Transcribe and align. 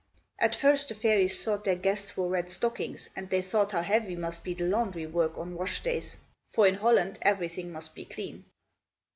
At 0.39 0.55
first 0.55 0.89
the 0.89 0.95
fairies 0.95 1.45
thought 1.45 1.63
their 1.63 1.75
guests 1.75 2.17
wore 2.17 2.27
red 2.31 2.49
stockings 2.49 3.11
and 3.15 3.29
they 3.29 3.43
thought 3.43 3.71
how 3.73 3.83
heavy 3.83 4.15
must 4.15 4.43
be 4.43 4.55
the 4.55 4.63
laundry 4.63 5.05
work 5.05 5.37
on 5.37 5.53
wash 5.53 5.83
days; 5.83 6.17
for 6.47 6.65
in 6.65 6.73
Holland, 6.73 7.19
everything 7.21 7.71
must 7.71 7.93
be 7.93 8.05
clean. 8.05 8.45